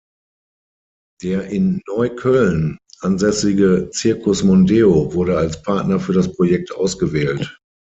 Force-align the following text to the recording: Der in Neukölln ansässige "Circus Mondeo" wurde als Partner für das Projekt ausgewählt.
Der 1.21 1.45
in 1.51 1.79
Neukölln 1.87 2.79
ansässige 3.01 3.91
"Circus 3.93 4.41
Mondeo" 4.43 5.13
wurde 5.13 5.37
als 5.37 5.61
Partner 5.61 5.99
für 5.99 6.13
das 6.13 6.35
Projekt 6.35 6.73
ausgewählt. 6.73 7.55